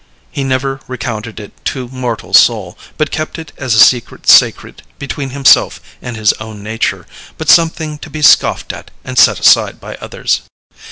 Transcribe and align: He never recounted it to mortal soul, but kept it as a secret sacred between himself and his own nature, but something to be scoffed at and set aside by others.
He 0.31 0.43
never 0.43 0.79
recounted 0.87 1.39
it 1.39 1.51
to 1.65 1.87
mortal 1.89 2.33
soul, 2.33 2.75
but 2.97 3.11
kept 3.11 3.37
it 3.37 3.53
as 3.57 3.75
a 3.75 3.79
secret 3.79 4.27
sacred 4.27 4.81
between 4.97 5.29
himself 5.29 5.79
and 6.01 6.17
his 6.17 6.33
own 6.39 6.63
nature, 6.63 7.05
but 7.37 7.49
something 7.49 7.99
to 7.99 8.09
be 8.09 8.23
scoffed 8.23 8.73
at 8.73 8.89
and 9.03 9.15
set 9.15 9.39
aside 9.39 9.79
by 9.79 9.93
others. 9.97 10.41